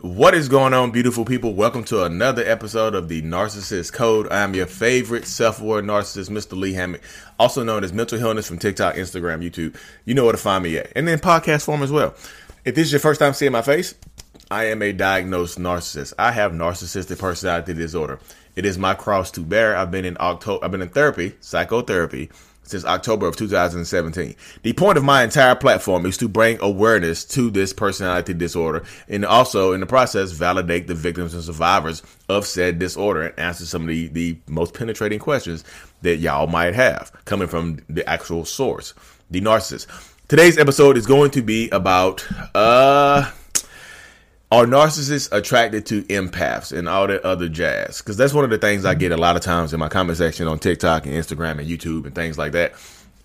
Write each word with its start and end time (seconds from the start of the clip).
What 0.00 0.32
is 0.32 0.48
going 0.48 0.74
on, 0.74 0.92
beautiful 0.92 1.24
people? 1.24 1.54
Welcome 1.54 1.82
to 1.86 2.04
another 2.04 2.44
episode 2.44 2.94
of 2.94 3.08
the 3.08 3.20
Narcissist 3.22 3.92
Code. 3.92 4.28
I 4.30 4.42
am 4.42 4.54
your 4.54 4.66
favorite 4.66 5.26
self-aware 5.26 5.82
narcissist, 5.82 6.30
Mr. 6.30 6.56
Lee 6.56 6.74
Hammock, 6.74 7.00
also 7.36 7.64
known 7.64 7.82
as 7.82 7.92
Mental 7.92 8.16
Healness 8.16 8.46
from 8.46 8.60
TikTok, 8.60 8.94
Instagram, 8.94 9.42
YouTube. 9.44 9.76
You 10.04 10.14
know 10.14 10.22
where 10.22 10.30
to 10.30 10.38
find 10.38 10.62
me 10.62 10.78
at, 10.78 10.92
and 10.94 11.08
then 11.08 11.18
podcast 11.18 11.64
form 11.64 11.82
as 11.82 11.90
well. 11.90 12.14
If 12.64 12.76
this 12.76 12.86
is 12.86 12.92
your 12.92 13.00
first 13.00 13.18
time 13.18 13.32
seeing 13.32 13.50
my 13.50 13.62
face, 13.62 13.96
I 14.52 14.66
am 14.66 14.82
a 14.82 14.92
diagnosed 14.92 15.58
narcissist. 15.58 16.14
I 16.16 16.30
have 16.30 16.52
narcissistic 16.52 17.18
personality 17.18 17.74
disorder. 17.74 18.20
It 18.54 18.64
is 18.64 18.78
my 18.78 18.94
cross 18.94 19.32
to 19.32 19.40
bear. 19.40 19.76
I've 19.76 19.90
been 19.90 20.04
in 20.04 20.16
October. 20.20 20.64
I've 20.64 20.70
been 20.70 20.82
in 20.82 20.90
therapy, 20.90 21.34
psychotherapy, 21.40 22.30
since 22.68 22.84
October 22.84 23.26
of 23.26 23.36
2017. 23.36 24.34
The 24.62 24.72
point 24.74 24.98
of 24.98 25.04
my 25.04 25.24
entire 25.24 25.54
platform 25.54 26.06
is 26.06 26.16
to 26.18 26.28
bring 26.28 26.58
awareness 26.60 27.24
to 27.26 27.50
this 27.50 27.72
personality 27.72 28.34
disorder 28.34 28.84
and 29.08 29.24
also 29.24 29.72
in 29.72 29.80
the 29.80 29.86
process 29.86 30.32
validate 30.32 30.86
the 30.86 30.94
victims 30.94 31.34
and 31.34 31.42
survivors 31.42 32.02
of 32.28 32.46
said 32.46 32.78
disorder 32.78 33.22
and 33.22 33.38
answer 33.38 33.64
some 33.64 33.82
of 33.82 33.88
the, 33.88 34.08
the 34.08 34.38
most 34.46 34.74
penetrating 34.74 35.18
questions 35.18 35.64
that 36.02 36.16
y'all 36.16 36.46
might 36.46 36.74
have 36.74 37.12
coming 37.24 37.48
from 37.48 37.80
the 37.88 38.08
actual 38.08 38.44
source, 38.44 38.94
the 39.30 39.40
narcissist. 39.40 39.86
Today's 40.28 40.58
episode 40.58 40.98
is 40.98 41.06
going 41.06 41.30
to 41.30 41.42
be 41.42 41.70
about 41.70 42.26
uh 42.54 43.30
are 44.50 44.64
narcissists 44.64 45.30
attracted 45.30 45.84
to 45.86 46.02
empaths 46.04 46.76
and 46.76 46.88
all 46.88 47.06
that 47.06 47.22
other 47.24 47.48
jazz? 47.48 47.98
Because 47.98 48.16
that's 48.16 48.32
one 48.32 48.44
of 48.44 48.50
the 48.50 48.58
things 48.58 48.84
I 48.84 48.94
get 48.94 49.12
a 49.12 49.16
lot 49.16 49.36
of 49.36 49.42
times 49.42 49.74
in 49.74 49.80
my 49.80 49.88
comment 49.88 50.16
section 50.18 50.48
on 50.48 50.58
TikTok 50.58 51.06
and 51.06 51.14
Instagram 51.14 51.58
and 51.58 51.68
YouTube 51.68 52.06
and 52.06 52.14
things 52.14 52.38
like 52.38 52.52
that. 52.52 52.72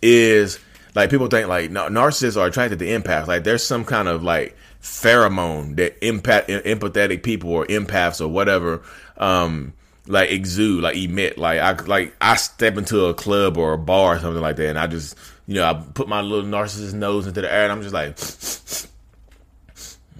Is 0.02 0.60
like 0.96 1.10
people 1.10 1.28
think 1.28 1.48
like 1.48 1.72
narcissists 1.72 2.36
are 2.36 2.48
attracted 2.48 2.80
to 2.80 2.86
empaths. 2.86 3.28
Like 3.28 3.46
there's 3.46 3.66
some 3.66 3.86
kind 3.86 4.10
of 4.10 4.22
like 4.22 4.58
pheromone 4.82 5.78
that 5.78 6.00
empath 6.02 6.46
empathetic 6.48 7.24
people 7.24 7.52
or 7.52 7.66
empaths 7.68 8.20
or 8.20 8.28
whatever 8.28 8.82
um 9.18 9.72
like 10.08 10.32
exude, 10.32 10.84
like 10.84 10.98
emit. 10.98 11.38
Like 11.38 11.60
I 11.60 11.72
like 11.86 12.14
I 12.20 12.36
step 12.36 12.78
into 12.78 13.06
a 13.06 13.14
club 13.14 13.58
or 13.58 13.74
a 13.74 13.78
bar 13.78 14.16
or 14.16 14.20
something 14.20 14.42
like 14.42 14.58
that, 14.58 14.70
and 14.70 14.80
I 14.80 14.88
just 14.88 15.18
you 15.48 15.56
know 15.56 15.66
I 15.66 15.74
put 15.74 16.10
my 16.10 16.20
little 16.20 16.50
narcissist 16.50 16.94
nose 16.94 17.28
into 17.28 17.42
the 17.42 17.52
air, 17.52 17.64
and 17.64 17.72
I'm 17.72 17.82
just 17.82 17.94
like, 17.94 18.20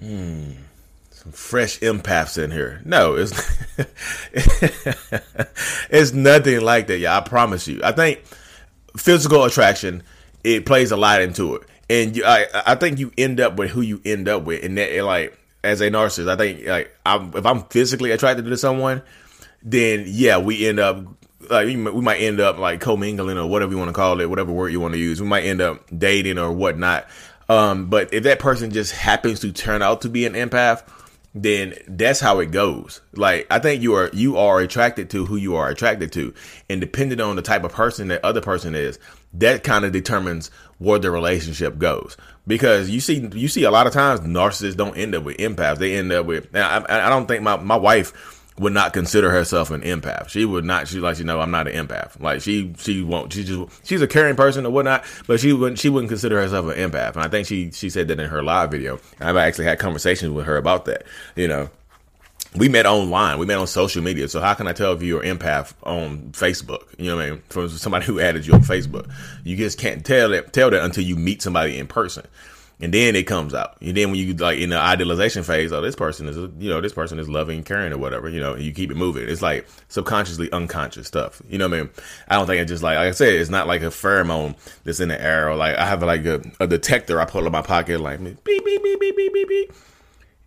hmm 0.00 0.63
some 1.24 1.32
fresh 1.32 1.80
empaths 1.80 2.42
in 2.42 2.50
here. 2.50 2.80
No, 2.84 3.14
it's 3.14 3.32
it's 5.90 6.12
nothing 6.12 6.60
like 6.60 6.86
that. 6.88 6.98
Yeah, 6.98 7.16
I 7.16 7.20
promise 7.22 7.66
you. 7.66 7.80
I 7.82 7.92
think 7.92 8.22
physical 8.96 9.44
attraction 9.44 10.02
it 10.44 10.66
plays 10.66 10.92
a 10.92 10.96
lot 10.96 11.22
into 11.22 11.56
it, 11.56 11.62
and 11.88 12.16
you, 12.16 12.24
I 12.24 12.46
I 12.66 12.74
think 12.74 12.98
you 12.98 13.10
end 13.16 13.40
up 13.40 13.56
with 13.56 13.70
who 13.70 13.80
you 13.80 14.00
end 14.04 14.28
up 14.28 14.44
with, 14.44 14.62
and 14.62 14.76
that 14.78 15.02
like 15.04 15.38
as 15.62 15.80
a 15.80 15.90
narcissist, 15.90 16.28
I 16.28 16.36
think 16.36 16.66
like 16.66 16.94
I'm, 17.06 17.34
if 17.34 17.46
I'm 17.46 17.64
physically 17.64 18.10
attracted 18.10 18.44
to 18.44 18.56
someone, 18.56 19.02
then 19.62 20.04
yeah, 20.06 20.38
we 20.38 20.66
end 20.68 20.78
up 20.78 21.04
like 21.50 21.66
we 21.66 21.76
might 21.76 22.20
end 22.20 22.40
up 22.40 22.58
like 22.58 22.80
commingling 22.80 23.38
or 23.38 23.46
whatever 23.46 23.72
you 23.72 23.78
want 23.78 23.88
to 23.88 23.94
call 23.94 24.20
it, 24.20 24.28
whatever 24.28 24.52
word 24.52 24.68
you 24.68 24.80
want 24.80 24.92
to 24.92 25.00
use. 25.00 25.20
We 25.20 25.26
might 25.26 25.44
end 25.44 25.62
up 25.62 25.84
dating 25.96 26.38
or 26.38 26.52
whatnot. 26.52 27.06
Um, 27.48 27.86
but 27.90 28.12
if 28.14 28.22
that 28.24 28.38
person 28.38 28.70
just 28.70 28.92
happens 28.92 29.40
to 29.40 29.52
turn 29.52 29.82
out 29.82 30.02
to 30.02 30.08
be 30.08 30.24
an 30.24 30.32
empath, 30.32 30.82
then 31.34 31.74
that's 31.88 32.20
how 32.20 32.38
it 32.38 32.52
goes. 32.52 33.00
Like 33.14 33.46
I 33.50 33.58
think 33.58 33.82
you 33.82 33.94
are 33.94 34.08
you 34.12 34.36
are 34.36 34.60
attracted 34.60 35.10
to 35.10 35.26
who 35.26 35.36
you 35.36 35.56
are 35.56 35.68
attracted 35.68 36.12
to, 36.12 36.32
and 36.70 36.80
depending 36.80 37.20
on 37.20 37.36
the 37.36 37.42
type 37.42 37.64
of 37.64 37.72
person 37.72 38.08
that 38.08 38.24
other 38.24 38.40
person 38.40 38.74
is, 38.74 38.98
that 39.34 39.64
kind 39.64 39.84
of 39.84 39.92
determines 39.92 40.50
where 40.78 40.98
the 40.98 41.10
relationship 41.10 41.78
goes. 41.78 42.16
Because 42.46 42.88
you 42.88 43.00
see 43.00 43.28
you 43.34 43.48
see 43.48 43.64
a 43.64 43.70
lot 43.70 43.86
of 43.86 43.92
times 43.92 44.20
narcissists 44.20 44.76
don't 44.76 44.96
end 44.96 45.14
up 45.14 45.24
with 45.24 45.36
empaths. 45.38 45.78
They 45.78 45.96
end 45.96 46.12
up 46.12 46.26
with. 46.26 46.54
I, 46.54 46.84
I 46.88 47.08
don't 47.08 47.26
think 47.26 47.42
my 47.42 47.56
my 47.56 47.76
wife 47.76 48.43
would 48.58 48.72
not 48.72 48.92
consider 48.92 49.30
herself 49.30 49.70
an 49.70 49.80
empath. 49.82 50.28
She 50.28 50.44
would 50.44 50.64
not. 50.64 50.86
She 50.86 51.00
like 51.00 51.18
you 51.18 51.24
know 51.24 51.40
I'm 51.40 51.50
not 51.50 51.66
an 51.66 51.86
empath. 51.86 52.20
Like 52.20 52.40
she 52.40 52.72
she 52.78 53.02
won't. 53.02 53.32
She 53.32 53.44
just 53.44 53.86
she's 53.86 54.02
a 54.02 54.06
caring 54.06 54.36
person 54.36 54.64
or 54.64 54.70
whatnot, 54.70 55.04
but 55.26 55.40
she 55.40 55.52
wouldn't 55.52 55.78
she 55.78 55.88
wouldn't 55.88 56.10
consider 56.10 56.40
herself 56.40 56.66
an 56.66 56.90
empath. 56.90 57.14
And 57.14 57.22
I 57.22 57.28
think 57.28 57.46
she 57.46 57.70
she 57.72 57.90
said 57.90 58.08
that 58.08 58.20
in 58.20 58.28
her 58.28 58.42
live 58.42 58.70
video. 58.70 59.00
And 59.18 59.28
I've 59.28 59.36
actually 59.36 59.64
had 59.64 59.78
conversations 59.78 60.32
with 60.32 60.46
her 60.46 60.56
about 60.56 60.84
that. 60.86 61.04
You 61.36 61.48
know. 61.48 61.70
We 62.56 62.68
met 62.68 62.86
online. 62.86 63.40
We 63.40 63.46
met 63.46 63.58
on 63.58 63.66
social 63.66 64.00
media. 64.00 64.28
So 64.28 64.40
how 64.40 64.54
can 64.54 64.68
I 64.68 64.72
tell 64.72 64.92
if 64.92 65.02
you're 65.02 65.20
an 65.20 65.38
empath 65.38 65.74
on 65.82 66.30
Facebook? 66.30 66.84
You 66.98 67.10
know 67.10 67.16
what 67.16 67.24
I 67.24 67.30
mean? 67.32 67.42
From 67.48 67.68
somebody 67.68 68.06
who 68.06 68.20
added 68.20 68.46
you 68.46 68.54
on 68.54 68.60
Facebook, 68.60 69.10
you 69.42 69.56
just 69.56 69.76
can't 69.76 70.06
tell 70.06 70.28
that 70.28 70.52
tell 70.52 70.70
that 70.70 70.84
until 70.84 71.02
you 71.02 71.16
meet 71.16 71.42
somebody 71.42 71.76
in 71.76 71.88
person 71.88 72.24
and 72.80 72.92
then 72.92 73.14
it 73.14 73.24
comes 73.24 73.54
out. 73.54 73.76
And 73.80 73.96
then 73.96 74.10
when 74.10 74.18
you 74.18 74.34
like 74.34 74.58
in 74.58 74.70
the 74.70 74.78
idealization 74.78 75.42
phase, 75.42 75.72
oh, 75.72 75.80
this 75.80 75.94
person 75.94 76.28
is 76.28 76.36
you 76.36 76.68
know 76.68 76.80
this 76.80 76.92
person 76.92 77.18
is 77.18 77.28
loving, 77.28 77.62
caring, 77.62 77.92
or 77.92 77.98
whatever. 77.98 78.28
You 78.28 78.40
know, 78.40 78.56
you 78.56 78.72
keep 78.72 78.90
it 78.90 78.96
moving. 78.96 79.28
It's 79.28 79.42
like 79.42 79.66
subconsciously 79.88 80.50
unconscious 80.52 81.06
stuff. 81.06 81.40
You 81.48 81.58
know 81.58 81.68
what 81.68 81.78
I 81.78 81.82
mean? 81.82 81.90
I 82.28 82.36
don't 82.36 82.46
think 82.46 82.60
it's 82.60 82.70
just 82.70 82.82
like 82.82 82.96
like 82.96 83.08
I 83.08 83.12
said, 83.12 83.34
it's 83.34 83.50
not 83.50 83.66
like 83.66 83.82
a 83.82 83.86
pheromone 83.86 84.56
that's 84.84 85.00
in 85.00 85.08
the 85.08 85.20
air 85.20 85.48
or 85.48 85.56
like 85.56 85.76
I 85.76 85.86
have 85.86 86.02
like 86.02 86.24
a, 86.26 86.42
a 86.60 86.66
detector 86.66 87.20
I 87.20 87.24
put 87.24 87.44
in 87.44 87.52
my 87.52 87.62
pocket 87.62 88.00
like 88.00 88.18
beep 88.22 88.44
beep 88.44 88.64
beep 88.64 88.82
beep 88.82 89.16
beep 89.16 89.32
beep 89.32 89.48
beep. 89.48 89.72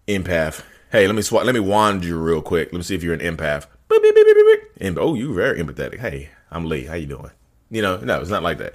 Empath. 0.08 0.64
Hey, 0.92 1.06
let 1.06 1.16
me 1.16 1.22
swat. 1.22 1.46
Let 1.46 1.56
me 1.56 1.60
wand 1.60 2.06
you 2.06 2.18
real 2.18 2.42
quick. 2.42 2.70
Let 2.72 2.78
me 2.78 2.84
see 2.84 2.96
if 2.96 3.04
you're 3.04 3.14
an 3.14 3.20
empath. 3.20 3.68
Beep, 3.90 4.02
beep, 4.02 4.16
beep, 4.16 4.26
beep, 4.26 4.36
beep. 4.36 4.60
And 4.80 4.98
oh, 4.98 5.16
you 5.16 5.34
very 5.34 5.62
empathetic. 5.62 6.00
Hey, 6.00 6.30
I'm 6.52 6.66
Lee. 6.66 6.86
How 6.86 6.96
you 6.96 7.08
doing? 7.08 7.32
You 7.70 7.82
know, 7.82 7.98
no, 7.98 8.22
it's 8.22 8.30
not 8.30 8.44
like 8.44 8.58
that. 8.60 8.74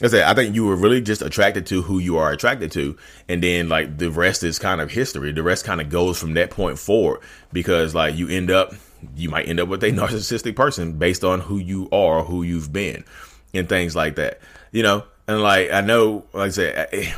I 0.00 0.06
said, 0.06 0.22
I 0.22 0.34
think 0.34 0.54
you 0.54 0.64
were 0.64 0.76
really 0.76 1.00
just 1.00 1.22
attracted 1.22 1.66
to 1.66 1.82
who 1.82 1.98
you 1.98 2.18
are 2.18 2.30
attracted 2.30 2.70
to, 2.72 2.96
and 3.28 3.42
then 3.42 3.68
like 3.68 3.98
the 3.98 4.10
rest 4.10 4.44
is 4.44 4.58
kind 4.58 4.80
of 4.80 4.90
history. 4.90 5.32
The 5.32 5.42
rest 5.42 5.64
kind 5.64 5.80
of 5.80 5.90
goes 5.90 6.18
from 6.18 6.34
that 6.34 6.50
point 6.50 6.78
forward 6.78 7.20
because 7.52 7.94
like 7.94 8.14
you 8.14 8.28
end 8.28 8.50
up, 8.50 8.72
you 9.16 9.28
might 9.28 9.48
end 9.48 9.58
up 9.58 9.68
with 9.68 9.82
a 9.82 9.90
narcissistic 9.92 10.54
person 10.54 10.92
based 10.98 11.24
on 11.24 11.40
who 11.40 11.58
you 11.58 11.88
are, 11.90 12.22
who 12.22 12.44
you've 12.44 12.72
been, 12.72 13.04
and 13.52 13.68
things 13.68 13.96
like 13.96 14.14
that. 14.16 14.40
You 14.70 14.84
know, 14.84 15.04
and 15.26 15.42
like 15.42 15.72
I 15.72 15.80
know, 15.80 16.24
like 16.32 16.46
I 16.46 16.50
said, 16.50 16.88
eh, 16.92 17.12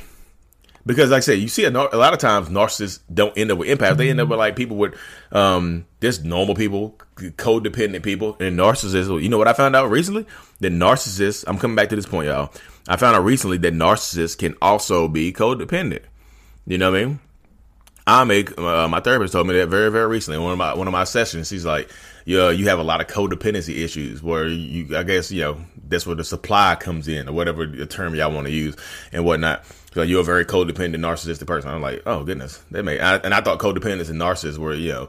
because 0.87 1.11
like 1.11 1.19
I 1.19 1.21
said, 1.21 1.39
you 1.39 1.49
see 1.49 1.65
a, 1.65 1.71
a, 1.71 1.97
lot 1.97 2.13
of 2.13 2.19
times 2.19 2.49
narcissists 2.49 3.01
don't 3.13 3.37
end 3.37 3.51
up 3.51 3.59
with 3.59 3.69
empaths. 3.69 3.97
They 3.97 4.11
end 4.11 4.21
up 4.21 4.29
with 4.29 4.39
like 4.39 4.57
people 4.57 4.77
with 4.77 4.95
um 5.33 5.87
just 6.01 6.25
normal 6.25 6.55
people, 6.55 6.97
codependent 7.17 8.03
people, 8.03 8.37
and 8.41 8.59
narcissists. 8.59 9.23
You 9.23 9.29
know 9.29 9.39
what 9.39 9.49
I 9.49 9.53
found 9.53 9.77
out 9.77 9.91
recently? 9.91 10.27
That 10.61 10.73
narcissists. 10.73 11.45
I'm 11.47 11.59
coming 11.59 11.77
back 11.77 11.89
to 11.91 11.97
this 11.97 12.07
point, 12.07 12.29
y'all. 12.29 12.53
I 12.89 12.97
found 12.97 13.17
out 13.17 13.25
recently 13.25 13.59
that 13.59 13.75
narcissists 13.75 14.37
can 14.37 14.57
also 14.63 15.09
be 15.09 15.33
codependent. 15.33 16.03
You 16.67 16.79
know 16.79 16.91
what 16.91 17.01
I 17.01 17.05
mean? 17.05 17.19
I 18.07 18.25
make 18.25 18.59
uh, 18.59 18.89
my 18.89 19.01
therapist 19.01 19.33
told 19.33 19.47
me 19.47 19.55
that 19.55 19.69
very 19.69 19.91
very 19.91 20.07
recently. 20.07 20.39
One 20.39 20.53
of 20.53 20.59
my 20.59 20.75
one 20.75 20.89
of 20.89 20.93
my 20.93 21.05
sessions, 21.05 21.51
he's 21.51 21.65
like, 21.65 21.91
"Yeah, 22.25 22.51
you 22.51 22.69
have 22.69 22.79
a 22.79 22.83
lot 22.85 23.01
of 23.01 23.07
codependency 23.07 23.83
issues 23.83 24.23
where 24.23 24.47
you, 24.47 24.97
I 24.97 25.03
guess, 25.03 25.31
you 25.31 25.41
know, 25.43 25.61
that's 25.89 26.07
where 26.07 26.17
the 26.17 26.25
supply 26.25 26.77
comes 26.77 27.09
in, 27.09 27.29
or 27.29 27.33
whatever 27.33 27.67
the 27.67 27.87
term 27.87 28.15
y'all 28.15 28.33
want 28.33 28.47
to 28.47 28.53
use 28.53 28.77
and 29.13 29.25
whatnot." 29.25 29.65
So 29.95 30.03
you're 30.03 30.21
a 30.21 30.25
very 30.25 30.45
codependent, 30.45 30.97
narcissistic 30.97 31.47
person. 31.47 31.71
I'm 31.71 31.83
like, 31.83 32.03
oh 32.07 32.23
goodness, 32.23 32.63
that 32.71 32.85
may. 32.85 33.01
I, 33.01 33.17
and 33.17 33.35
I 33.35 33.41
thought 33.41 33.59
codependence 33.59 34.09
and 34.09 34.21
narcissists 34.21 34.59
were, 34.59 34.75
you 34.75 34.93
know, 34.93 35.09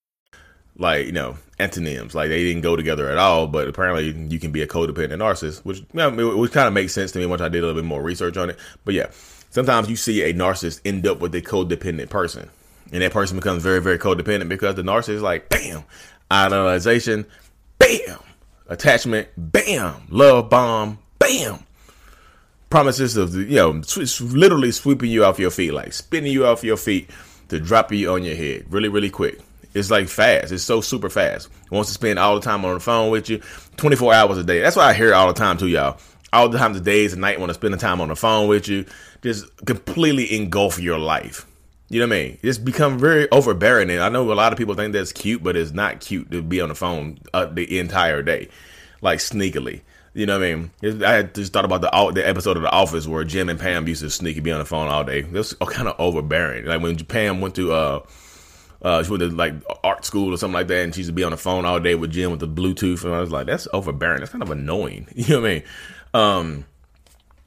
like 0.81 1.05
you 1.05 1.11
know 1.11 1.37
antonyms. 1.59 2.15
Like 2.15 2.29
they 2.29 2.43
didn't 2.43 2.63
go 2.63 2.75
together 2.75 3.09
at 3.09 3.17
all 3.17 3.47
but 3.47 3.67
apparently 3.67 4.11
you 4.29 4.39
can 4.39 4.51
be 4.51 4.61
a 4.61 4.67
codependent 4.67 5.19
narcissist 5.19 5.63
which 5.63 5.79
you 5.79 5.85
know, 5.93 6.37
which 6.37 6.51
kind 6.51 6.67
of 6.67 6.73
makes 6.73 6.93
sense 6.93 7.11
to 7.11 7.19
me 7.19 7.25
once 7.25 7.41
i 7.41 7.47
did 7.47 7.63
a 7.63 7.67
little 7.67 7.81
bit 7.81 7.87
more 7.87 8.01
research 8.01 8.35
on 8.35 8.49
it. 8.49 8.59
But 8.83 8.95
yeah 8.95 9.11
sometimes 9.51 9.89
you 9.89 9.95
see 9.95 10.23
a 10.23 10.33
narcissist 10.33 10.81
end 10.83 11.07
up 11.07 11.19
with 11.19 11.35
a 11.35 11.41
codependent 11.41 12.09
person 12.09 12.49
and 12.91 13.01
that 13.01 13.11
person 13.13 13.37
becomes 13.37 13.63
very 13.63 13.81
very 13.81 13.99
codependent 13.99 14.49
because 14.49 14.75
the 14.75 14.81
narcissist 14.81 15.09
is 15.09 15.21
like 15.21 15.49
bam 15.49 15.83
idolization 16.31 17.25
bam 17.77 18.19
attachment 18.67 19.27
bam 19.37 20.07
love 20.09 20.49
bomb 20.49 20.97
bam. 21.19 21.59
Promises 22.69 23.17
of 23.17 23.35
you 23.35 23.55
know 23.55 23.81
literally 24.21 24.71
sweeping 24.71 25.11
you 25.11 25.25
off 25.25 25.37
your 25.37 25.51
feet 25.51 25.73
like 25.73 25.93
spinning 25.93 26.31
you 26.31 26.45
off 26.45 26.63
your 26.63 26.77
feet 26.77 27.09
to 27.49 27.59
drop 27.59 27.91
you 27.91 28.09
on 28.11 28.23
your 28.23 28.35
head 28.35 28.65
really 28.69 28.87
really 28.87 29.09
quick 29.09 29.39
it's 29.73 29.91
like 29.91 30.07
fast. 30.07 30.51
It's 30.51 30.63
so 30.63 30.81
super 30.81 31.09
fast. 31.09 31.47
It 31.65 31.71
wants 31.71 31.89
to 31.89 31.93
spend 31.93 32.19
all 32.19 32.35
the 32.35 32.41
time 32.41 32.65
on 32.65 32.73
the 32.73 32.79
phone 32.79 33.11
with 33.11 33.29
you, 33.29 33.41
24 33.77 34.13
hours 34.13 34.37
a 34.37 34.43
day. 34.43 34.59
That's 34.59 34.75
why 34.75 34.89
I 34.89 34.93
hear 34.93 35.13
all 35.13 35.27
the 35.27 35.33
time 35.33 35.57
too, 35.57 35.67
y'all. 35.67 35.97
All 36.33 36.47
the 36.47 36.57
times, 36.57 36.77
the 36.77 36.83
days 36.83 37.11
and 37.11 37.21
night, 37.21 37.39
want 37.39 37.49
to 37.49 37.53
spend 37.55 37.73
the 37.73 37.77
time 37.77 37.99
on 37.99 38.07
the 38.07 38.15
phone 38.15 38.47
with 38.47 38.69
you, 38.69 38.85
just 39.21 39.45
completely 39.65 40.33
engulf 40.35 40.79
your 40.79 40.97
life. 40.97 41.45
You 41.89 41.99
know 41.99 42.07
what 42.07 42.15
I 42.15 42.23
mean? 42.23 42.37
It's 42.41 42.57
become 42.57 42.97
very 42.97 43.29
overbearing, 43.31 43.89
and 43.89 44.01
I 44.01 44.07
know 44.07 44.31
a 44.31 44.33
lot 44.33 44.53
of 44.53 44.57
people 44.57 44.75
think 44.75 44.93
that's 44.93 45.11
cute, 45.11 45.43
but 45.43 45.57
it's 45.57 45.73
not 45.73 45.99
cute 45.99 46.31
to 46.31 46.41
be 46.41 46.61
on 46.61 46.69
the 46.69 46.75
phone 46.75 47.17
uh, 47.33 47.47
the 47.47 47.79
entire 47.79 48.21
day, 48.21 48.47
like 49.01 49.19
sneakily. 49.19 49.81
You 50.13 50.25
know 50.25 50.39
what 50.39 50.45
I 50.45 50.55
mean? 50.55 51.03
I 51.03 51.23
just 51.23 51.53
thought 51.53 51.65
about 51.65 51.81
the 51.81 52.11
the 52.13 52.27
episode 52.27 52.57
of 52.57 52.63
The 52.63 52.71
Office 52.71 53.07
where 53.07 53.23
Jim 53.23 53.49
and 53.49 53.59
Pam 53.59 53.87
used 53.87 54.01
to 54.01 54.09
sneaky 54.09 54.41
be 54.41 54.51
on 54.51 54.59
the 54.59 54.65
phone 54.65 54.87
all 54.87 55.03
day. 55.03 55.21
That's 55.21 55.53
kind 55.53 55.87
of 55.87 55.95
overbearing. 55.99 56.65
Like 56.65 56.81
when 56.81 56.97
Pam 56.97 57.39
went 57.39 57.55
to 57.55 57.71
uh, 57.71 57.99
uh, 58.81 59.03
she 59.03 59.11
went 59.11 59.21
to 59.21 59.29
like 59.29 59.53
art 59.83 60.05
school 60.05 60.33
or 60.33 60.37
something 60.37 60.53
like 60.53 60.67
that, 60.67 60.83
and 60.83 60.93
she 60.93 61.01
used 61.01 61.09
to 61.09 61.13
be 61.13 61.23
on 61.23 61.31
the 61.31 61.37
phone 61.37 61.65
all 61.65 61.79
day 61.79 61.95
with 61.95 62.11
Jim 62.11 62.31
with 62.31 62.39
the 62.39 62.47
Bluetooth, 62.47 63.03
and 63.03 63.13
I 63.13 63.19
was 63.19 63.31
like, 63.31 63.45
that's 63.45 63.67
overbearing. 63.73 64.19
That's 64.19 64.31
kind 64.31 64.43
of 64.43 64.51
annoying. 64.51 65.07
You 65.15 65.35
know 65.35 65.41
what 65.41 65.49
I 65.49 65.53
mean? 65.53 65.63
Um, 66.13 66.65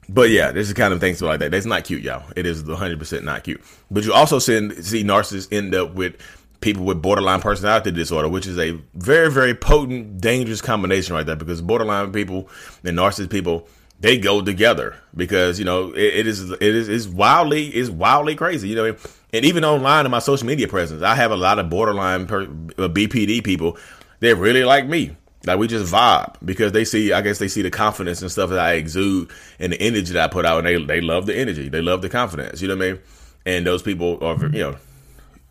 but 0.08 0.30
yeah, 0.30 0.52
there's 0.52 0.68
the 0.68 0.74
kind 0.74 0.92
of 0.94 1.00
things 1.00 1.20
like 1.22 1.40
that. 1.40 1.50
That's 1.50 1.66
not 1.66 1.84
cute, 1.84 2.02
y'all. 2.02 2.24
It 2.36 2.46
is 2.46 2.62
100% 2.62 3.24
not 3.24 3.44
cute. 3.44 3.60
But 3.90 4.04
you 4.04 4.12
also 4.12 4.38
see, 4.38 4.82
see 4.82 5.02
narcissists 5.02 5.52
end 5.52 5.74
up 5.74 5.94
with 5.94 6.16
people 6.60 6.84
with 6.84 7.02
borderline 7.02 7.40
personality 7.40 7.90
disorder, 7.90 8.28
which 8.28 8.46
is 8.46 8.58
a 8.58 8.72
very, 8.94 9.30
very 9.30 9.54
potent, 9.54 10.20
dangerous 10.20 10.60
combination 10.60 11.14
right 11.14 11.26
there 11.26 11.36
because 11.36 11.60
borderline 11.60 12.12
people 12.12 12.48
and 12.84 12.96
narcissist 12.96 13.30
people, 13.30 13.68
they 14.00 14.18
go 14.18 14.40
together 14.42 14.96
because, 15.16 15.58
you 15.58 15.64
know, 15.64 15.92
it, 15.92 16.14
it 16.14 16.26
is, 16.26 16.50
it 16.50 16.62
is, 16.62 16.88
it's 16.88 17.06
wildly, 17.06 17.68
it's 17.68 17.90
wildly 17.90 18.34
crazy, 18.34 18.68
you 18.68 18.76
know, 18.76 18.96
and 19.34 19.44
even 19.44 19.64
online 19.64 20.04
in 20.04 20.12
my 20.12 20.20
social 20.20 20.46
media 20.46 20.68
presence, 20.68 21.02
I 21.02 21.16
have 21.16 21.32
a 21.32 21.36
lot 21.36 21.58
of 21.58 21.68
borderline 21.68 22.26
per, 22.26 22.42
uh, 22.42 22.88
BPD 22.88 23.42
people. 23.42 23.76
They're 24.20 24.36
really 24.36 24.62
like 24.62 24.86
me. 24.86 25.16
Like 25.44 25.58
we 25.58 25.66
just 25.66 25.92
vibe 25.92 26.36
because 26.44 26.70
they 26.70 26.84
see, 26.84 27.12
I 27.12 27.20
guess 27.20 27.38
they 27.38 27.48
see 27.48 27.60
the 27.60 27.70
confidence 27.70 28.22
and 28.22 28.30
stuff 28.30 28.50
that 28.50 28.60
I 28.60 28.74
exude 28.74 29.30
and 29.58 29.72
the 29.72 29.80
energy 29.80 30.12
that 30.12 30.24
I 30.24 30.32
put 30.32 30.46
out, 30.46 30.64
and 30.64 30.66
they 30.66 30.82
they 30.82 31.00
love 31.00 31.26
the 31.26 31.36
energy, 31.36 31.68
they 31.68 31.82
love 31.82 32.00
the 32.00 32.08
confidence. 32.08 32.62
You 32.62 32.68
know 32.68 32.76
what 32.76 32.86
I 32.86 32.92
mean? 32.92 33.00
And 33.44 33.66
those 33.66 33.82
people 33.82 34.24
are, 34.24 34.40
you 34.46 34.60
know, 34.60 34.76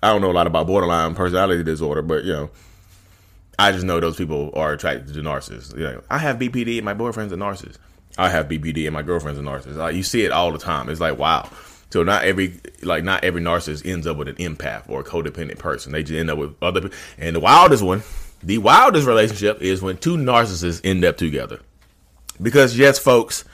I 0.01 0.11
don't 0.11 0.21
know 0.21 0.31
a 0.31 0.33
lot 0.33 0.47
about 0.47 0.65
borderline 0.65 1.13
personality 1.13 1.63
disorder, 1.63 2.01
but 2.01 2.23
you 2.23 2.33
know, 2.33 2.49
I 3.59 3.71
just 3.71 3.85
know 3.85 3.99
those 3.99 4.15
people 4.15 4.51
are 4.55 4.71
attracted 4.71 5.13
to 5.13 5.19
narcissists. 5.19 5.77
You 5.77 5.83
know, 5.83 6.01
I 6.09 6.17
have 6.17 6.39
BPD 6.39 6.77
and 6.77 6.85
my 6.85 6.95
boyfriend's 6.95 7.33
a 7.33 7.37
narcissist. 7.37 7.77
I 8.17 8.29
have 8.29 8.47
BPD 8.47 8.85
and 8.85 8.93
my 8.93 9.01
girlfriend's 9.01 9.39
a 9.39 9.43
narcissist. 9.43 9.75
Like 9.75 9.95
you 9.95 10.03
see 10.03 10.23
it 10.23 10.31
all 10.31 10.51
the 10.51 10.57
time. 10.57 10.89
It's 10.89 11.01
like 11.01 11.17
wow. 11.19 11.49
So 11.93 12.03
not 12.03 12.23
every 12.23 12.59
like 12.81 13.03
not 13.03 13.23
every 13.23 13.41
narcissist 13.41 13.89
ends 13.89 14.07
up 14.07 14.17
with 14.17 14.27
an 14.27 14.35
empath 14.35 14.89
or 14.89 15.01
a 15.01 15.03
codependent 15.03 15.59
person. 15.59 15.91
They 15.91 16.03
just 16.03 16.19
end 16.19 16.29
up 16.29 16.37
with 16.37 16.55
other. 16.61 16.81
People. 16.81 16.97
And 17.17 17.35
the 17.35 17.39
wildest 17.39 17.83
one 17.83 18.03
the 18.43 18.57
wildest 18.57 19.07
relationship 19.07 19.61
is 19.61 19.81
when 19.81 19.97
two 19.97 20.17
narcissists 20.17 20.81
end 20.83 21.05
up 21.05 21.17
together. 21.17 21.61
Because, 22.41 22.77
yes, 22.77 22.99
folks, 22.99 23.45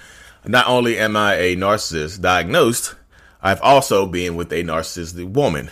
not 0.45 0.67
only 0.67 0.97
am 0.97 1.15
I 1.15 1.35
a 1.35 1.55
narcissist 1.55 2.21
diagnosed, 2.21 2.95
I've 3.41 3.61
also 3.61 4.07
been 4.07 4.35
with 4.35 4.51
a 4.51 4.63
narcissistic 4.63 5.31
woman. 5.31 5.69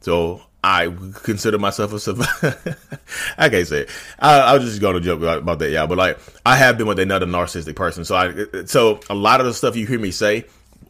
So 0.00 0.42
I 0.64 0.92
consider 1.22 1.58
myself 1.58 1.92
a 1.92 2.00
survivor. 2.00 2.76
I 3.38 3.48
can't 3.48 3.68
say 3.68 3.82
it. 3.82 3.90
I, 4.18 4.40
I 4.40 4.54
was 4.54 4.64
just 4.64 4.80
going 4.80 4.94
to 4.94 5.00
joke 5.00 5.22
about 5.22 5.60
that, 5.60 5.70
yeah. 5.70 5.86
But 5.86 5.98
like, 5.98 6.18
I 6.44 6.56
have 6.56 6.76
been 6.76 6.88
with 6.88 6.98
another 6.98 7.26
narcissistic 7.26 7.76
person. 7.76 8.04
So 8.04 8.16
I, 8.16 8.64
so 8.64 8.98
a 9.08 9.14
lot 9.14 9.40
of 9.40 9.46
the 9.46 9.54
stuff 9.54 9.76
you 9.76 9.86
hear 9.86 10.00
me 10.00 10.10
say 10.10 10.46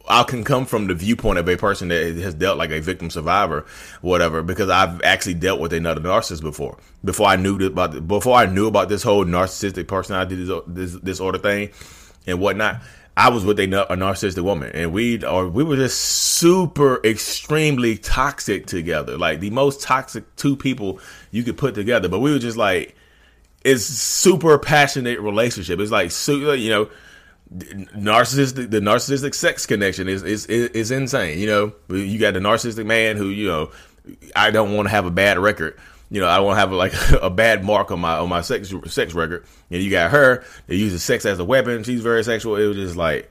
I 0.09 0.23
can 0.23 0.43
come 0.43 0.65
from 0.65 0.87
the 0.87 0.93
viewpoint 0.93 1.39
of 1.39 1.47
a 1.49 1.57
person 1.57 1.89
that 1.89 2.15
has 2.17 2.33
dealt 2.33 2.57
like 2.57 2.71
a 2.71 2.79
victim 2.79 3.09
survivor, 3.09 3.65
whatever, 4.01 4.41
because 4.41 4.69
I've 4.69 5.01
actually 5.03 5.35
dealt 5.35 5.59
with 5.59 5.73
another 5.73 6.01
narcissist 6.01 6.41
before. 6.41 6.77
Before 7.03 7.27
I 7.27 7.35
knew 7.35 7.63
about 7.65 8.07
before 8.07 8.35
I 8.35 8.45
knew 8.45 8.67
about 8.67 8.89
this 8.89 9.03
whole 9.03 9.25
narcissistic 9.25 9.87
personality 9.87 10.35
disorder 11.03 11.37
thing 11.37 11.69
and 12.25 12.39
whatnot, 12.39 12.81
I 13.15 13.29
was 13.29 13.43
with 13.45 13.59
a, 13.59 13.63
a 13.63 13.97
narcissistic 13.97 14.43
woman, 14.43 14.71
and 14.73 14.93
we 14.93 15.23
or 15.23 15.47
we 15.47 15.63
were 15.63 15.75
just 15.75 15.99
super 15.99 17.01
extremely 17.03 17.97
toxic 17.97 18.65
together, 18.65 19.17
like 19.17 19.39
the 19.39 19.49
most 19.49 19.81
toxic 19.81 20.35
two 20.35 20.55
people 20.55 20.99
you 21.31 21.43
could 21.43 21.57
put 21.57 21.75
together. 21.75 22.09
But 22.09 22.19
we 22.19 22.31
were 22.31 22.39
just 22.39 22.57
like, 22.57 22.95
it's 23.63 23.83
super 23.83 24.57
passionate 24.57 25.19
relationship. 25.19 25.79
It's 25.79 25.91
like, 25.91 26.11
you 26.27 26.69
know 26.69 26.89
narcissistic 27.53 28.69
the 28.71 28.79
narcissistic 28.79 29.33
sex 29.33 29.65
connection 29.65 30.07
is 30.07 30.23
is 30.23 30.45
is 30.47 30.91
insane. 30.91 31.39
You 31.39 31.47
know, 31.47 31.73
you 31.89 32.19
got 32.19 32.33
the 32.33 32.39
narcissistic 32.39 32.85
man 32.85 33.17
who 33.17 33.29
you 33.29 33.47
know 33.47 33.71
I 34.35 34.51
don't 34.51 34.75
want 34.75 34.87
to 34.87 34.91
have 34.91 35.05
a 35.05 35.11
bad 35.11 35.39
record. 35.39 35.77
You 36.09 36.21
know, 36.21 36.27
I 36.27 36.39
want 36.39 36.55
to 36.55 36.59
have 36.59 36.71
like 36.71 36.93
a 37.21 37.29
bad 37.29 37.63
mark 37.63 37.91
on 37.91 37.99
my 37.99 38.17
on 38.17 38.29
my 38.29 38.41
sex 38.41 38.73
sex 38.87 39.13
record. 39.13 39.45
And 39.69 39.81
you 39.81 39.91
got 39.91 40.11
her 40.11 40.43
that 40.67 40.75
uses 40.75 41.03
sex 41.03 41.25
as 41.25 41.39
a 41.39 41.45
weapon. 41.45 41.83
She's 41.83 42.01
very 42.01 42.23
sexual. 42.23 42.55
It 42.55 42.67
was 42.67 42.77
just 42.77 42.95
like 42.95 43.29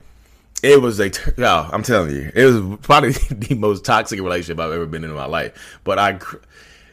it 0.63 0.81
was 0.81 0.99
a 0.99 1.11
no. 1.37 1.69
I'm 1.71 1.83
telling 1.83 2.15
you, 2.15 2.31
it 2.33 2.45
was 2.45 2.79
probably 2.81 3.11
the 3.31 3.55
most 3.55 3.85
toxic 3.85 4.19
relationship 4.19 4.59
I've 4.59 4.71
ever 4.71 4.85
been 4.85 5.03
in 5.03 5.11
my 5.11 5.25
life. 5.25 5.79
But 5.83 5.99
I 5.99 6.19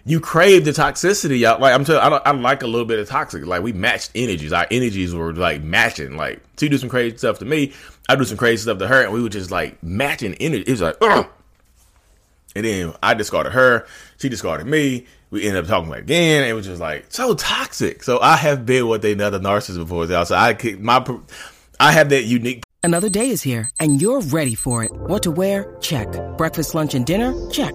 you 0.07 0.21
crave 0.21 0.65
the 0.65 0.71
toxicity. 0.71 1.43
Like 1.59 1.75
I'm 1.75 1.85
telling, 1.85 2.03
I, 2.03 2.17
I 2.19 2.31
like 2.33 2.63
a 2.63 2.67
little 2.67 2.87
bit 2.87 2.99
of 2.99 3.09
toxic. 3.09 3.47
Like 3.47 3.63
we 3.63 3.73
matched 3.73 4.11
energies. 4.15 4.53
Our 4.53 4.67
energies 4.71 5.15
were 5.15 5.33
like 5.33 5.63
matching. 5.63 6.17
Like 6.17 6.43
she 6.59 6.69
do 6.69 6.79
some 6.79 6.89
crazy 6.89 7.17
stuff 7.17 7.39
to 7.39 7.45
me, 7.45 7.73
I 8.09 8.17
do 8.17 8.25
some 8.25 8.37
crazy 8.37 8.63
stuff 8.63 8.79
to 8.79 8.89
her, 8.89 9.03
and 9.03 9.13
we 9.13 9.23
were 9.23 9.29
just 9.29 9.51
like 9.51 9.83
matching 9.83 10.35
energy. 10.35 10.65
It 10.67 10.71
was 10.71 10.83
like, 10.83 10.97
Ugh! 11.01 11.27
and 12.55 12.65
then 12.65 12.95
I 13.03 13.15
discarded 13.15 13.53
her. 13.53 13.87
She 14.19 14.29
discarded 14.29 14.67
me. 14.67 15.07
We 15.31 15.47
ended 15.47 15.65
up 15.65 15.69
talking 15.69 15.89
about 15.89 16.01
again. 16.01 16.45
It 16.45 16.53
was 16.53 16.67
just 16.67 16.81
like 16.81 17.07
so 17.09 17.35
toxic. 17.35 18.03
So 18.03 18.21
I 18.21 18.37
have 18.37 18.65
been 18.65 18.87
with 18.89 19.05
another 19.05 19.41
narcissist 19.41 19.79
before. 19.79 20.07
So 20.07 20.35
I 20.35 20.55
could 20.55 20.81
my 20.81 21.05
I 21.81 21.93
have 21.93 22.11
that 22.11 22.25
unique. 22.25 22.63
Another 22.83 23.09
day 23.09 23.31
is 23.31 23.43
here, 23.43 23.71
and 23.81 24.01
you're 24.01 24.21
ready 24.21 24.55
for 24.55 24.85
it. 24.85 24.93
What 24.93 25.23
to 25.23 25.31
wear? 25.31 25.75
Check. 25.81 26.09
Breakfast, 26.37 26.75
lunch, 26.75 26.95
and 26.95 27.07
dinner? 27.07 27.35
Check. 27.51 27.75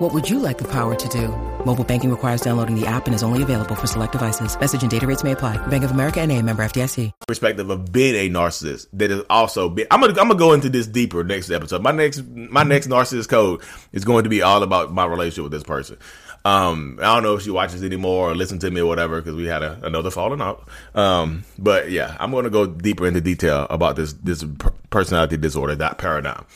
What 0.00 0.14
would 0.14 0.30
you 0.30 0.38
like 0.38 0.56
the 0.56 0.66
power 0.66 0.94
to 0.94 1.08
do? 1.10 1.28
Mobile 1.66 1.84
banking 1.84 2.10
requires 2.10 2.40
downloading 2.40 2.74
the 2.74 2.86
app 2.86 3.04
and 3.04 3.14
is 3.14 3.22
only 3.22 3.42
available 3.42 3.74
for 3.74 3.86
select 3.86 4.12
devices. 4.12 4.58
Message 4.58 4.80
and 4.80 4.90
data 4.90 5.06
rates 5.06 5.22
may 5.22 5.32
apply. 5.32 5.58
Bank 5.66 5.84
of 5.84 5.90
America 5.90 6.22
and 6.22 6.32
a 6.32 6.40
member 6.40 6.64
FDIC. 6.64 7.12
Perspective 7.28 7.68
of 7.68 7.92
being 7.92 8.14
a 8.14 8.32
narcissist 8.32 8.86
that 8.94 9.10
is 9.10 9.22
also 9.28 9.68
been, 9.68 9.86
I'm 9.90 10.00
gonna 10.00 10.18
I'm 10.18 10.28
gonna 10.28 10.36
go 10.36 10.54
into 10.54 10.70
this 10.70 10.86
deeper 10.86 11.22
next 11.22 11.50
episode. 11.50 11.82
My 11.82 11.90
next 11.90 12.26
my 12.26 12.62
next 12.62 12.86
narcissist 12.86 13.28
code 13.28 13.60
is 13.92 14.06
going 14.06 14.24
to 14.24 14.30
be 14.30 14.40
all 14.40 14.62
about 14.62 14.90
my 14.90 15.04
relationship 15.04 15.42
with 15.42 15.52
this 15.52 15.64
person. 15.64 15.98
Um, 16.46 16.98
I 17.02 17.14
don't 17.16 17.22
know 17.22 17.34
if 17.34 17.42
she 17.42 17.50
watches 17.50 17.84
anymore 17.84 18.30
or 18.30 18.34
listen 18.34 18.58
to 18.60 18.70
me 18.70 18.80
or 18.80 18.86
whatever 18.86 19.20
because 19.20 19.34
we 19.34 19.44
had 19.44 19.62
a, 19.62 19.78
another 19.82 20.10
falling 20.10 20.40
out. 20.40 20.66
Um, 20.94 21.44
but 21.58 21.90
yeah, 21.90 22.16
I'm 22.18 22.30
going 22.30 22.44
to 22.44 22.50
go 22.50 22.66
deeper 22.66 23.06
into 23.06 23.20
detail 23.20 23.66
about 23.68 23.96
this 23.96 24.14
this 24.14 24.46
personality 24.88 25.36
disorder, 25.36 25.76
that 25.76 25.98
paradigm. 25.98 26.46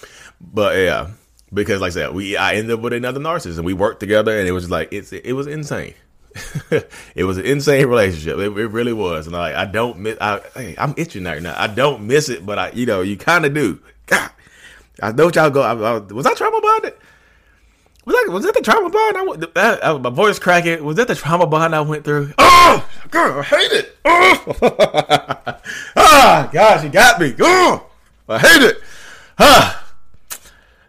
But 0.41 0.79
yeah, 0.79 1.11
because 1.55 1.81
like 1.81 1.93
I 1.93 1.95
said, 1.95 2.15
we 2.15 2.37
I 2.37 2.55
ended 2.55 2.73
up 2.73 2.81
with 2.81 2.93
another 2.93 3.21
narcissist 3.21 3.57
and 3.57 3.65
we 3.65 3.73
worked 3.73 4.01
together 4.01 4.37
and 4.39 4.47
it 4.47 4.53
was 4.53 4.71
like 4.71 4.93
it's 4.93 5.13
it 5.13 5.33
was 5.33 5.47
insane. 5.47 5.95
it 7.15 7.25
was 7.25 7.39
an 7.39 7.45
insane 7.45 7.87
relationship. 7.87 8.39
It, 8.39 8.59
it 8.59 8.67
really 8.69 8.93
was, 8.93 9.27
and 9.29 9.37
I 9.37 9.63
I 9.63 9.65
don't 9.67 10.01
miss. 10.01 10.19
I 10.21 10.41
hey, 10.55 10.75
I'm 10.77 10.95
itching 10.97 11.25
right 11.25 11.41
now. 11.41 11.55
I 11.57 11.69
don't 11.69 12.07
miss 12.07 12.29
it, 12.29 12.45
but 12.45 12.59
I 12.59 12.71
you 12.73 12.87
know 12.87 13.03
you 13.03 13.17
kind 13.17 13.47
of 13.47 13.55
do. 13.55 13.81
God, 14.07 14.31
I 15.01 15.13
know 15.13 15.27
what 15.27 15.37
y'all 15.37 15.51
go. 15.51 15.63
I, 15.63 15.73
I, 15.73 15.99
was 15.99 16.27
I 16.27 16.35
trauma 16.35 16.61
bonded? 16.61 16.95
Was 18.05 18.17
that 18.17 18.33
was 18.33 18.45
that 18.45 18.55
the 18.55 18.61
trauma 18.61 18.91
bond? 18.91 19.17
I. 19.17 19.47
That, 19.55 19.87
I, 19.87 19.99
my 19.99 20.11
voice 20.11 20.39
cracking. 20.39 20.85
Was 20.85 20.97
that 20.97 21.09
the 21.09 21.15
trauma 21.15 21.47
bond 21.47 21.75
I 21.75 21.81
went 21.83 22.05
through? 22.05 22.35
Oh, 22.37 22.87
girl, 23.11 23.39
I 23.39 23.43
hate 23.43 23.73
it. 23.73 23.97
Oh, 24.05 24.59
ah, 25.97 26.51
gosh, 26.53 26.83
you 26.83 26.91
got 26.91 27.21
me. 27.21 27.35
Oh, 27.41 27.87
I 28.29 28.39
hate 28.39 28.63
it. 28.63 28.79
Ah. 29.39 29.84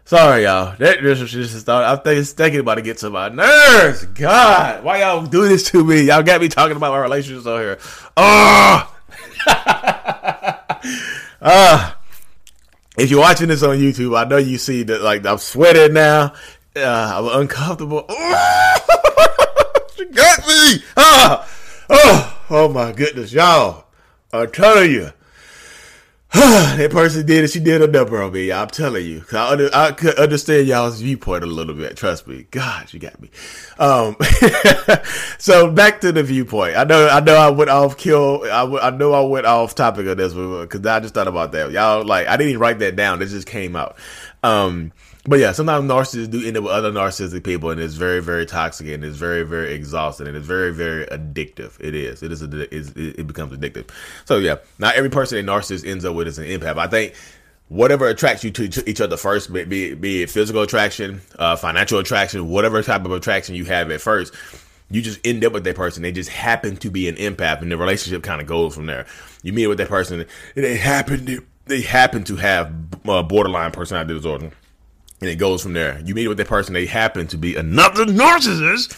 Sorry, 0.06 0.44
y'all. 0.44 0.76
That 0.78 1.00
just 1.00 1.32
just 1.32 1.66
thought 1.66 1.82
I 1.82 1.96
think 1.96 2.24
thinking, 2.24 2.36
thinking 2.36 2.60
about 2.60 2.76
to 2.76 2.82
get 2.82 2.98
to 2.98 3.10
my 3.10 3.28
nerves. 3.28 4.06
God, 4.06 4.84
why 4.84 5.00
y'all 5.00 5.26
do 5.26 5.48
this 5.48 5.68
to 5.72 5.82
me? 5.84 6.02
Y'all 6.02 6.22
got 6.22 6.40
me 6.40 6.46
talking 6.48 6.76
about 6.76 6.92
my 6.92 7.00
relationships 7.00 7.46
out 7.46 7.58
here. 7.58 7.78
Ah. 11.48 11.98
if 12.96 13.10
you're 13.10 13.20
watching 13.20 13.48
this 13.48 13.62
on 13.62 13.76
YouTube, 13.76 14.16
I 14.16 14.24
know 14.28 14.36
you 14.36 14.58
see 14.58 14.84
that 14.84 15.02
like 15.02 15.26
I'm 15.26 15.38
sweating 15.38 15.92
now. 15.92 16.32
Uh, 16.74 17.12
I'm 17.32 17.40
uncomfortable. 17.40 18.06
she 19.96 20.04
got 20.06 20.46
me. 20.46 20.84
Ah, 20.96 21.48
oh, 21.90 22.38
oh 22.50 22.68
my 22.68 22.92
goodness, 22.92 23.32
y'all. 23.32 23.86
I'm 24.32 24.50
telling 24.52 24.92
you. 24.92 25.12
that 26.76 26.90
person 26.90 27.24
did 27.24 27.44
it. 27.44 27.50
She 27.50 27.60
did 27.60 27.80
a 27.80 27.86
number 27.86 28.22
on 28.22 28.30
me. 28.30 28.52
I'm 28.52 28.68
telling 28.68 29.06
you. 29.06 29.24
I, 29.32 29.52
under, 29.52 29.70
I 29.72 29.92
could 29.92 30.18
understand 30.18 30.66
y'all's 30.66 31.00
viewpoint 31.00 31.44
a 31.44 31.46
little 31.46 31.74
bit. 31.74 31.96
Trust 31.96 32.26
me. 32.26 32.46
God, 32.50 32.92
you 32.92 33.00
got 33.00 33.18
me. 33.22 33.30
Um, 33.78 34.16
so 35.38 35.70
back 35.70 36.02
to 36.02 36.12
the 36.12 36.22
viewpoint. 36.22 36.76
I 36.76 36.84
know, 36.84 37.08
I 37.08 37.20
know 37.20 37.36
I 37.36 37.48
went 37.48 37.70
off 37.70 37.96
kill. 37.96 38.42
I, 38.44 38.64
I 38.64 38.90
know 38.90 39.14
I 39.14 39.26
went 39.26 39.46
off 39.46 39.74
topic 39.74 40.06
of 40.08 40.18
this 40.18 40.34
because 40.34 40.84
I 40.84 41.00
just 41.00 41.14
thought 41.14 41.26
about 41.26 41.52
that. 41.52 41.70
Y'all 41.70 42.04
like, 42.04 42.26
I 42.26 42.36
didn't 42.36 42.50
even 42.50 42.60
write 42.60 42.80
that 42.80 42.96
down. 42.96 43.22
It 43.22 43.26
just 43.26 43.46
came 43.46 43.74
out. 43.74 43.96
Um, 44.42 44.92
but 45.26 45.38
yeah, 45.38 45.52
sometimes 45.52 45.90
narcissists 45.90 46.30
do 46.30 46.46
end 46.46 46.56
up 46.56 46.64
with 46.64 46.72
other 46.72 46.92
narcissistic 46.92 47.44
people, 47.44 47.70
and 47.70 47.80
it's 47.80 47.94
very, 47.94 48.20
very 48.20 48.46
toxic, 48.46 48.88
and 48.88 49.04
it's 49.04 49.16
very, 49.16 49.42
very 49.42 49.72
exhausting, 49.74 50.26
and 50.26 50.36
it's 50.36 50.46
very, 50.46 50.72
very 50.72 51.06
addictive. 51.06 51.78
It 51.80 51.94
is. 51.94 52.22
It 52.22 52.32
is. 52.32 52.42
A, 52.42 53.20
it 53.20 53.26
becomes 53.26 53.56
addictive. 53.56 53.90
So 54.24 54.38
yeah, 54.38 54.56
not 54.78 54.94
every 54.94 55.10
person 55.10 55.38
a 55.38 55.42
narcissist 55.42 55.86
ends 55.86 56.04
up 56.04 56.14
with 56.14 56.28
is 56.28 56.38
an 56.38 56.46
empath. 56.46 56.78
I 56.78 56.86
think 56.86 57.14
whatever 57.68 58.06
attracts 58.06 58.44
you 58.44 58.50
to 58.52 58.88
each 58.88 59.00
other 59.00 59.16
first, 59.16 59.52
be, 59.52 59.64
be, 59.64 59.94
be 59.94 60.22
it 60.22 60.30
physical 60.30 60.62
attraction, 60.62 61.20
uh, 61.38 61.56
financial 61.56 61.98
attraction, 61.98 62.48
whatever 62.48 62.82
type 62.82 63.04
of 63.04 63.10
attraction 63.10 63.54
you 63.54 63.64
have 63.64 63.90
at 63.90 64.00
first, 64.00 64.32
you 64.90 65.02
just 65.02 65.18
end 65.24 65.44
up 65.44 65.52
with 65.52 65.64
that 65.64 65.74
person. 65.74 66.02
They 66.02 66.12
just 66.12 66.30
happen 66.30 66.76
to 66.76 66.90
be 66.90 67.08
an 67.08 67.16
empath, 67.16 67.62
and 67.62 67.72
the 67.72 67.76
relationship 67.76 68.22
kind 68.22 68.40
of 68.40 68.46
goes 68.46 68.74
from 68.74 68.86
there. 68.86 69.06
You 69.42 69.52
meet 69.52 69.66
with 69.66 69.78
that 69.78 69.88
person, 69.88 70.20
and 70.20 70.64
they 70.64 70.76
happen 70.76 71.26
to 71.26 71.44
they 71.66 71.80
happen 71.80 72.22
to 72.24 72.36
have 72.36 72.72
uh, 73.08 73.24
borderline 73.24 73.72
personality 73.72 74.14
disorder, 74.14 74.52
and 75.26 75.32
it 75.32 75.36
goes 75.38 75.60
from 75.60 75.72
there. 75.72 76.00
You 76.04 76.14
meet 76.14 76.28
with 76.28 76.38
that 76.38 76.46
person, 76.46 76.72
they 76.72 76.86
happen 76.86 77.26
to 77.28 77.36
be 77.36 77.56
another 77.56 78.04
narcissist, 78.06 78.94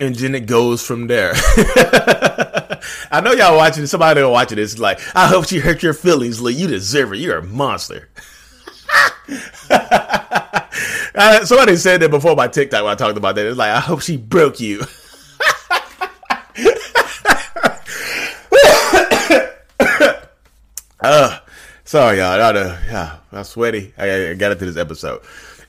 and 0.00 0.14
then 0.14 0.34
it 0.34 0.46
goes 0.46 0.84
from 0.84 1.08
there. 1.08 1.32
I 3.10 3.20
know 3.22 3.32
y'all 3.32 3.58
watching. 3.58 3.86
Somebody 3.86 4.22
watching 4.22 4.56
this 4.56 4.78
like, 4.78 4.98
I 5.14 5.28
hope 5.28 5.46
she 5.46 5.58
hurt 5.58 5.82
your 5.82 5.92
feelings, 5.92 6.40
Lee. 6.40 6.54
You 6.54 6.68
deserve 6.68 7.12
it. 7.12 7.18
You're 7.18 7.36
a 7.38 7.42
monster. 7.42 8.08
uh, 9.70 11.44
somebody 11.44 11.76
said 11.76 12.00
that 12.00 12.10
before 12.10 12.34
my 12.34 12.48
TikTok 12.48 12.82
when 12.82 12.92
I 12.92 12.94
talked 12.94 13.18
about 13.18 13.34
that. 13.34 13.44
It's 13.46 13.58
like, 13.58 13.72
I 13.72 13.80
hope 13.80 14.00
she 14.00 14.16
broke 14.16 14.58
you. 14.58 14.84
uh, 21.00 21.38
sorry, 21.84 22.18
y'all. 22.18 22.40
I, 22.40 22.50
uh, 22.50 23.16
I'm 23.32 23.44
sweaty. 23.44 23.94
I, 23.96 24.30
I 24.30 24.34
got 24.34 24.52
into 24.52 24.66
this 24.66 24.76
episode. 24.76 25.22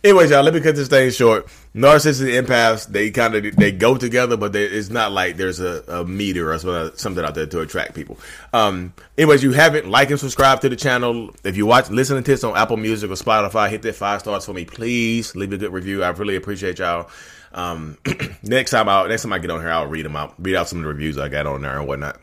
Anyways, 0.06 0.30
y'all, 0.30 0.44
let 0.44 0.54
me 0.54 0.62
cut 0.62 0.76
this 0.76 0.88
thing 0.88 1.10
short. 1.10 1.48
Narcissists 1.74 2.22
and 2.22 2.48
empaths, 2.48 2.86
they 2.86 3.10
kind 3.10 3.34
of 3.34 3.56
they 3.56 3.72
go 3.72 3.98
together, 3.98 4.38
but 4.38 4.54
they, 4.54 4.64
it's 4.64 4.92
not 4.92 5.12
like 5.12 5.36
there's 5.36 5.60
a, 5.60 5.84
a 5.88 6.06
meter 6.06 6.54
or 6.54 6.60
something 6.96 7.26
out 7.26 7.34
there 7.34 7.48
to 7.48 7.62
attract 7.62 7.96
people. 7.96 8.20
Um, 8.54 8.94
anyways, 9.18 9.42
you 9.42 9.52
haven't 9.52 9.90
like 9.90 10.12
and 10.12 10.20
subscribe 10.20 10.62
to 10.62 10.70
the 10.70 10.76
channel. 10.76 11.32
If 11.44 11.58
you 11.58 11.66
watch, 11.66 11.90
listening 11.90 12.24
to 12.24 12.32
this 12.32 12.44
on 12.44 12.56
Apple 12.56 12.78
Music 12.78 13.10
or 13.10 13.16
Spotify, 13.16 13.68
hit 13.72 13.82
that 13.82 13.96
five 13.96 14.20
stars 14.20 14.46
for 14.46 14.54
me, 14.54 14.64
please. 14.64 15.36
Leave 15.36 15.52
a 15.54 15.58
good 15.58 15.74
review. 15.74 16.04
I 16.04 16.10
really 16.10 16.36
appreciate 16.36 16.78
y'all. 16.78 17.10
Um, 17.52 17.98
next 18.44 18.70
time 18.70 18.88
out, 18.88 19.10
next 19.10 19.24
time 19.24 19.34
I 19.34 19.40
get 19.40 19.50
on 19.50 19.60
here, 19.60 19.72
I'll 19.72 19.88
read 19.88 20.06
them 20.06 20.16
out, 20.16 20.36
read 20.38 20.56
out 20.56 20.70
some 20.70 20.78
of 20.78 20.84
the 20.84 20.90
reviews 20.90 21.18
I 21.18 21.30
got 21.30 21.48
on 21.48 21.64
there 21.64 21.80
and 21.80 21.88
whatnot. 21.88 22.22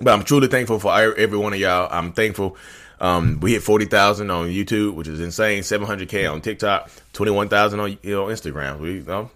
But 0.00 0.12
I'm 0.12 0.24
truly 0.24 0.48
thankful 0.48 0.80
for 0.80 0.92
every 0.92 1.38
one 1.38 1.52
of 1.52 1.60
y'all. 1.60 1.88
I'm 1.88 2.12
thankful 2.12 2.56
um, 3.02 3.40
we 3.40 3.52
hit 3.52 3.62
40,000 3.62 4.30
on 4.30 4.46
YouTube, 4.46 4.94
which 4.94 5.08
is 5.08 5.20
insane. 5.20 5.62
700K 5.62 6.32
on 6.32 6.40
TikTok, 6.40 6.88
21,000 7.12 7.80
on 7.80 7.98
you 8.02 8.14
know, 8.14 8.26
Instagram. 8.26 8.78
We 8.78 8.94
you 8.94 9.02
know, 9.02 9.30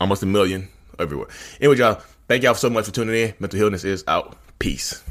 almost 0.00 0.22
a 0.22 0.26
million 0.26 0.68
everywhere. 0.98 1.26
Anyway, 1.60 1.76
y'all, 1.76 2.00
thank 2.28 2.44
y'all 2.44 2.54
so 2.54 2.70
much 2.70 2.86
for 2.86 2.92
tuning 2.92 3.16
in. 3.16 3.34
Mental 3.40 3.58
Healness 3.58 3.84
is 3.84 4.04
out. 4.06 4.36
Peace. 4.60 5.02